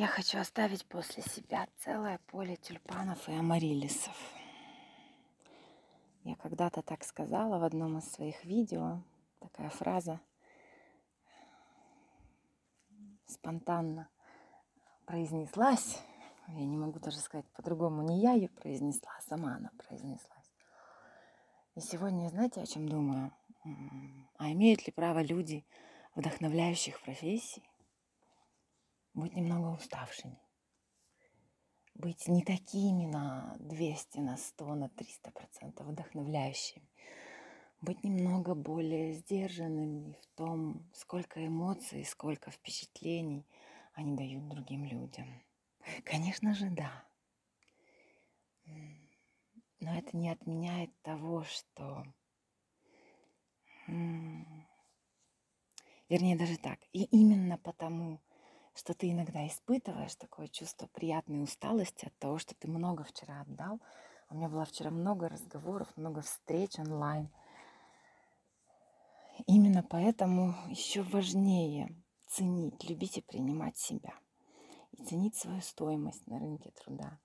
Я 0.00 0.06
хочу 0.06 0.38
оставить 0.38 0.86
после 0.86 1.22
себя 1.22 1.68
целое 1.76 2.18
поле 2.28 2.56
тюльпанов 2.56 3.28
и 3.28 3.34
амарилисов. 3.34 4.16
Я 6.24 6.36
когда-то 6.36 6.80
так 6.80 7.04
сказала 7.04 7.58
в 7.58 7.64
одном 7.64 7.98
из 7.98 8.10
своих 8.10 8.42
видео, 8.46 9.02
такая 9.40 9.68
фраза 9.68 10.18
спонтанно 13.26 14.08
произнеслась. 15.04 15.98
Я 16.48 16.64
не 16.64 16.78
могу 16.78 16.98
даже 16.98 17.18
сказать 17.18 17.46
по-другому. 17.48 18.00
Не 18.00 18.22
я 18.22 18.32
ее 18.32 18.48
произнесла, 18.48 19.10
а 19.18 19.20
сама 19.20 19.56
она 19.56 19.70
произнеслась. 19.86 20.50
И 21.74 21.80
сегодня, 21.80 22.30
знаете, 22.30 22.62
о 22.62 22.66
чем 22.66 22.88
думаю? 22.88 23.34
А 24.38 24.50
имеют 24.50 24.86
ли 24.86 24.94
право 24.94 25.22
люди 25.22 25.66
вдохновляющих 26.14 27.02
профессий 27.02 27.69
быть 29.14 29.34
немного 29.34 29.74
уставшими, 29.74 30.38
быть 31.94 32.28
не 32.28 32.42
такими 32.42 33.06
на 33.06 33.56
200, 33.58 34.18
на 34.18 34.36
100, 34.36 34.74
на 34.74 34.88
300 34.88 35.30
процентов 35.30 35.86
вдохновляющими, 35.86 36.88
быть 37.80 38.04
немного 38.04 38.54
более 38.54 39.14
сдержанными 39.14 40.12
в 40.20 40.26
том, 40.36 40.88
сколько 40.94 41.46
эмоций, 41.46 42.04
сколько 42.04 42.50
впечатлений 42.50 43.46
они 43.94 44.16
дают 44.16 44.48
другим 44.48 44.84
людям. 44.84 45.42
Конечно 46.04 46.54
же, 46.54 46.70
да. 46.70 47.04
Но 49.80 49.96
это 49.96 50.16
не 50.16 50.30
отменяет 50.30 50.90
того, 51.02 51.44
что... 51.44 52.04
Вернее, 56.08 56.36
даже 56.36 56.58
так. 56.58 56.80
И 56.92 57.04
именно 57.04 57.56
потому, 57.56 58.20
что 58.74 58.94
ты 58.94 59.10
иногда 59.10 59.46
испытываешь 59.46 60.14
такое 60.14 60.48
чувство 60.48 60.86
приятной 60.88 61.42
усталости 61.42 62.06
от 62.06 62.16
того, 62.18 62.38
что 62.38 62.54
ты 62.54 62.68
много 62.68 63.04
вчера 63.04 63.40
отдал. 63.42 63.80
У 64.30 64.36
меня 64.36 64.48
было 64.48 64.64
вчера 64.64 64.90
много 64.90 65.28
разговоров, 65.28 65.88
много 65.96 66.22
встреч 66.22 66.78
онлайн. 66.78 67.28
Именно 69.46 69.82
поэтому 69.82 70.54
еще 70.68 71.02
важнее 71.02 71.94
ценить, 72.28 72.88
любить 72.88 73.18
и 73.18 73.22
принимать 73.22 73.76
себя. 73.76 74.14
И 74.92 75.02
ценить 75.04 75.36
свою 75.36 75.60
стоимость 75.60 76.26
на 76.26 76.38
рынке 76.38 76.70
труда. 76.70 77.18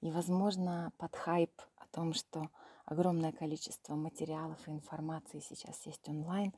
И, 0.00 0.10
возможно, 0.10 0.92
под 0.98 1.14
хайп 1.14 1.52
о 1.76 1.86
том, 1.86 2.12
что 2.12 2.50
огромное 2.84 3.32
количество 3.32 3.94
материалов 3.94 4.66
и 4.66 4.72
информации 4.72 5.40
сейчас 5.40 5.86
есть 5.86 6.08
онлайн, 6.08 6.52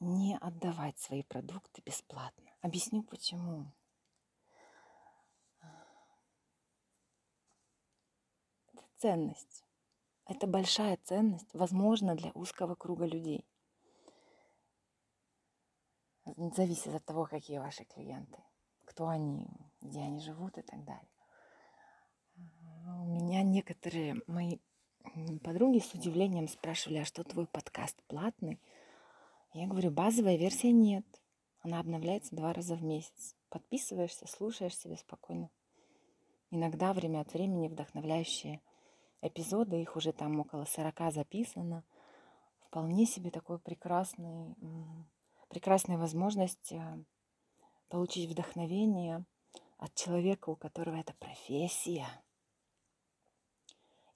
не 0.00 0.36
отдавать 0.38 0.98
свои 0.98 1.22
продукты 1.22 1.82
бесплатно. 1.84 2.43
Объясню 2.64 3.02
почему. 3.02 3.70
Это 8.72 8.82
ценность. 8.96 9.66
Это 10.24 10.46
большая 10.46 10.96
ценность, 11.02 11.52
возможно, 11.52 12.14
для 12.14 12.30
узкого 12.32 12.74
круга 12.74 13.04
людей. 13.04 13.46
Зависит 16.24 16.94
от 16.94 17.04
того, 17.04 17.26
какие 17.26 17.58
ваши 17.58 17.84
клиенты, 17.84 18.42
кто 18.86 19.08
они, 19.08 19.46
где 19.82 20.00
они 20.00 20.20
живут 20.20 20.56
и 20.56 20.62
так 20.62 20.82
далее. 20.84 21.12
У 22.34 23.04
меня 23.04 23.42
некоторые 23.42 24.22
мои 24.26 24.58
подруги 25.42 25.80
с 25.80 25.92
удивлением 25.92 26.48
спрашивали, 26.48 27.00
а 27.00 27.04
что 27.04 27.24
твой 27.24 27.46
подкаст 27.46 28.02
платный? 28.04 28.58
Я 29.52 29.66
говорю, 29.66 29.90
базовая 29.90 30.38
версия 30.38 30.72
нет. 30.72 31.04
Она 31.64 31.80
обновляется 31.80 32.36
два 32.36 32.52
раза 32.52 32.76
в 32.76 32.84
месяц. 32.84 33.34
Подписываешься, 33.48 34.28
слушаешь 34.28 34.76
себе 34.76 34.98
спокойно. 34.98 35.48
Иногда 36.50 36.92
время 36.92 37.22
от 37.22 37.32
времени 37.32 37.68
вдохновляющие 37.68 38.60
эпизоды, 39.22 39.80
их 39.80 39.96
уже 39.96 40.12
там 40.12 40.38
около 40.40 40.66
40 40.66 41.10
записано. 41.10 41.82
Вполне 42.66 43.06
себе 43.06 43.30
такой 43.30 43.58
прекрасный, 43.58 44.54
прекрасная 45.48 45.96
возможность 45.96 46.70
э, 46.70 46.98
получить 47.88 48.30
вдохновение 48.30 49.24
от 49.78 49.94
человека, 49.94 50.50
у 50.50 50.56
которого 50.56 50.96
это 50.96 51.14
профессия. 51.14 52.06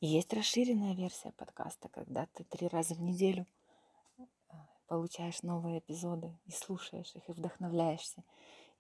И 0.01 0.07
есть 0.07 0.35
расширенная 0.35 0.95
версия 0.95 1.33
подкаста, 1.33 1.89
когда 1.89 2.27
ты 2.27 2.45
три 2.45 2.69
раза 2.69 2.95
в 2.95 3.01
неделю– 3.01 3.47
получаешь 4.89 5.43
новые 5.43 5.79
эпизоды 5.79 6.37
и 6.47 6.51
слушаешь 6.51 7.15
их, 7.15 7.29
и 7.29 7.33
вдохновляешься. 7.33 8.25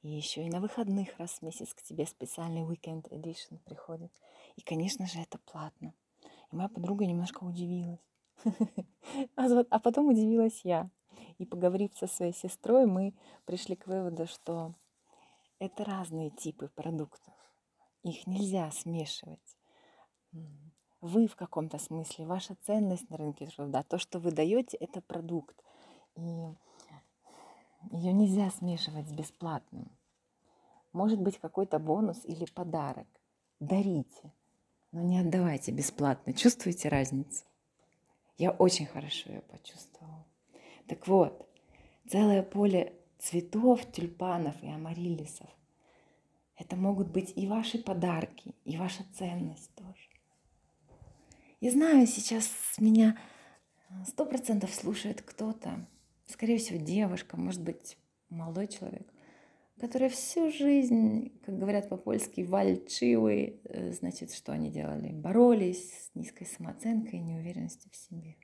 И 0.02 0.08
еще 0.08 0.44
и 0.44 0.50
на 0.50 0.60
выходных 0.60 1.16
раз 1.18 1.32
в 1.32 1.42
месяц 1.42 1.74
к 1.74 1.82
тебе 1.82 2.06
специальный 2.06 2.62
Weekend 2.62 3.08
Edition 3.10 3.58
приходит. 3.64 4.12
И, 4.56 4.62
конечно 4.62 5.06
же, 5.06 5.20
это 5.20 5.38
платно. 5.38 5.92
И 6.50 6.56
моя 6.56 6.68
подруга 6.68 7.06
немножко 7.06 7.44
удивилась. 7.44 8.00
А, 9.36 9.46
а 9.70 9.78
потом 9.78 10.08
удивилась 10.08 10.60
я. 10.64 10.90
И 11.38 11.46
поговорив 11.46 11.96
со 11.96 12.06
своей 12.06 12.34
сестрой, 12.34 12.86
мы 12.86 13.14
пришли 13.46 13.74
к 13.74 13.86
выводу, 13.86 14.26
что 14.26 14.74
это 15.58 15.84
разные 15.84 16.30
типы 16.30 16.68
продуктов. 16.68 17.34
Их 18.02 18.26
нельзя 18.26 18.70
смешивать. 18.70 19.56
Вы 21.00 21.26
в 21.26 21.36
каком-то 21.36 21.78
смысле, 21.78 22.26
ваша 22.26 22.56
ценность 22.66 23.08
на 23.08 23.16
рынке 23.16 23.46
труда, 23.46 23.82
то, 23.82 23.98
что 23.98 24.18
вы 24.18 24.32
даете, 24.32 24.76
это 24.76 25.00
продукт. 25.00 25.56
И 26.16 26.54
ее 27.90 28.12
нельзя 28.12 28.50
смешивать 28.50 29.08
с 29.08 29.12
бесплатным. 29.12 29.90
Может 30.92 31.20
быть 31.20 31.38
какой-то 31.38 31.78
бонус 31.78 32.24
или 32.24 32.44
подарок. 32.46 33.06
Дарите, 33.60 34.32
но 34.92 35.02
не 35.02 35.18
отдавайте 35.18 35.72
бесплатно. 35.72 36.32
Чувствуете 36.32 36.88
разницу? 36.88 37.44
Я 38.36 38.52
очень 38.52 38.86
хорошо 38.86 39.30
ее 39.30 39.42
почувствовала. 39.42 40.24
Так 40.86 41.06
вот, 41.06 41.48
целое 42.08 42.42
поле 42.42 42.94
цветов, 43.18 43.84
тюльпанов 43.92 44.62
и 44.62 44.68
амарилисов. 44.68 45.48
Это 46.56 46.76
могут 46.76 47.08
быть 47.08 47.32
и 47.36 47.46
ваши 47.46 47.78
подарки, 47.78 48.54
и 48.64 48.76
ваша 48.76 49.04
ценность 49.14 49.72
тоже. 49.74 50.08
Я 51.60 51.70
знаю, 51.72 52.06
сейчас 52.06 52.50
меня 52.78 53.18
сто 54.06 54.24
процентов 54.24 54.72
слушает 54.72 55.22
кто-то, 55.22 55.86
скорее 56.28 56.58
всего, 56.58 56.78
девушка, 56.78 57.36
может 57.36 57.62
быть, 57.62 57.98
молодой 58.28 58.68
человек, 58.68 59.08
который 59.80 60.08
всю 60.08 60.50
жизнь, 60.50 61.32
как 61.44 61.58
говорят 61.58 61.88
по-польски, 61.88 62.42
вальчивы, 62.42 63.60
э, 63.64 63.92
значит, 63.92 64.32
что 64.32 64.52
они 64.52 64.70
делали? 64.70 65.12
Боролись 65.12 65.92
с 65.92 66.14
низкой 66.14 66.46
самооценкой 66.46 67.20
и 67.20 67.22
неуверенностью 67.22 67.90
в 67.90 67.96
себе. 67.96 68.36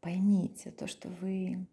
Поймите 0.00 0.70
то, 0.72 0.86
что 0.86 1.08
вы 1.08 1.66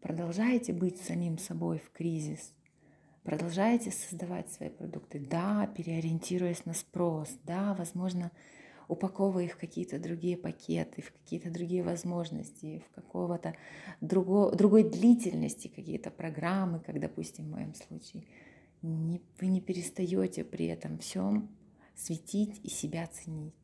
продолжаете 0.00 0.72
быть 0.72 1.00
самим 1.00 1.38
собой 1.38 1.78
в 1.78 1.90
кризис, 1.92 2.52
продолжаете 3.22 3.90
создавать 3.90 4.50
свои 4.50 4.68
продукты, 4.68 5.18
да, 5.18 5.66
переориентируясь 5.76 6.66
на 6.66 6.74
спрос, 6.74 7.30
да, 7.44 7.74
возможно, 7.74 8.30
упаковывая 8.88 9.44
их 9.44 9.52
в 9.52 9.58
какие-то 9.58 9.98
другие 9.98 10.36
пакеты, 10.36 11.02
в 11.02 11.12
какие-то 11.12 11.50
другие 11.50 11.82
возможности, 11.82 12.82
в 12.90 12.94
какого-то 12.94 13.54
друго, 14.00 14.50
другой 14.56 14.84
длительности 14.84 15.68
какие-то 15.68 16.10
программы, 16.10 16.80
как, 16.80 16.98
допустим, 16.98 17.46
в 17.46 17.50
моем 17.50 17.74
случае. 17.74 18.24
Не, 18.80 19.20
вы 19.38 19.48
не 19.48 19.60
перестаете 19.60 20.44
при 20.44 20.66
этом 20.66 20.98
всем 20.98 21.50
светить 21.94 22.60
и 22.64 22.68
себя 22.68 23.06
ценить. 23.06 23.54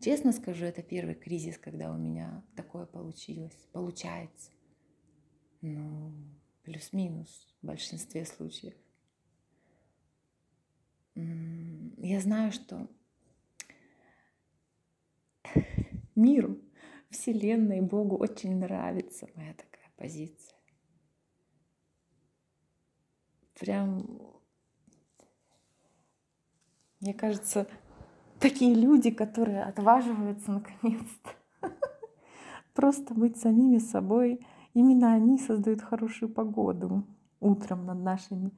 Честно 0.00 0.32
скажу, 0.32 0.64
это 0.64 0.82
первый 0.82 1.14
кризис, 1.14 1.58
когда 1.58 1.90
у 1.90 1.96
меня 1.96 2.44
такое 2.54 2.86
получилось, 2.86 3.56
получается. 3.72 4.50
Ну, 5.62 6.12
плюс-минус 6.62 7.48
в 7.62 7.66
большинстве 7.66 8.26
случаев. 8.26 8.74
Я 11.14 12.20
знаю, 12.20 12.52
что 12.52 12.88
миру, 16.16 16.58
Вселенной, 17.10 17.80
Богу 17.80 18.16
очень 18.16 18.58
нравится 18.58 19.28
моя 19.36 19.52
такая 19.54 19.90
позиция. 19.96 20.56
Прям, 23.58 24.04
мне 27.00 27.14
кажется, 27.14 27.66
такие 28.38 28.74
люди, 28.74 29.10
которые 29.10 29.62
отваживаются 29.62 30.52
наконец-то 30.52 31.30
просто 32.74 33.14
быть 33.14 33.38
самими 33.38 33.78
собой, 33.78 34.46
именно 34.74 35.12
они 35.12 35.38
создают 35.38 35.80
хорошую 35.80 36.28
погоду 36.32 37.06
утром 37.40 37.86
над 37.86 37.98
нашими 37.98 38.52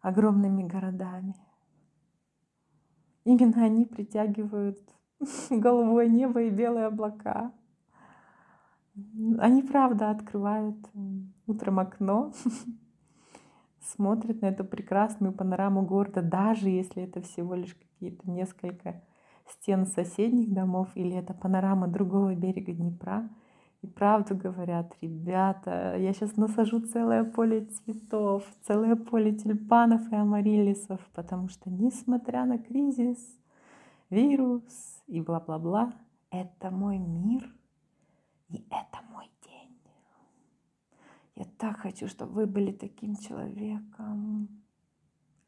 огромными 0.00 0.64
городами. 0.66 1.34
Именно 3.24 3.64
они 3.64 3.84
притягивают 3.84 4.80
голубое 5.50 6.08
небо 6.08 6.42
и 6.42 6.50
белые 6.50 6.86
облака. 6.86 7.52
Они, 9.38 9.62
правда, 9.62 10.10
открывают 10.10 10.76
утром 11.46 11.78
окно 11.78 12.32
смотрят 13.80 14.42
на 14.42 14.46
эту 14.46 14.64
прекрасную 14.64 15.32
панораму 15.32 15.82
города, 15.82 16.22
даже 16.22 16.68
если 16.68 17.04
это 17.04 17.20
всего 17.22 17.54
лишь 17.54 17.74
какие-то 17.74 18.30
несколько 18.30 19.02
стен 19.48 19.86
соседних 19.86 20.52
домов 20.52 20.88
или 20.94 21.16
это 21.16 21.34
панорама 21.34 21.88
другого 21.88 22.34
берега 22.34 22.72
Днепра. 22.72 23.28
И 23.82 23.86
правду 23.86 24.36
говорят, 24.36 24.94
ребята, 25.00 25.96
я 25.96 26.12
сейчас 26.12 26.36
насажу 26.36 26.80
целое 26.80 27.24
поле 27.24 27.64
цветов, 27.64 28.44
целое 28.66 28.94
поле 28.94 29.32
тюльпанов 29.32 30.12
и 30.12 30.16
амарилисов, 30.16 31.00
потому 31.14 31.48
что 31.48 31.70
несмотря 31.70 32.44
на 32.44 32.58
кризис, 32.58 33.18
вирус 34.10 34.99
и 35.10 35.20
бла-бла-бла, 35.20 35.92
это 36.30 36.70
мой 36.70 36.98
мир, 36.98 37.52
и 38.48 38.64
это 38.70 39.02
мой 39.12 39.28
день. 39.44 39.76
Я 41.34 41.44
так 41.58 41.80
хочу, 41.80 42.06
чтобы 42.06 42.32
вы 42.32 42.46
были 42.46 42.70
таким 42.70 43.16
человеком. 43.16 44.48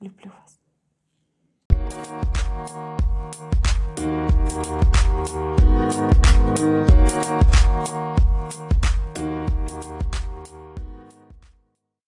Люблю 0.01 0.33
вас. 0.33 0.59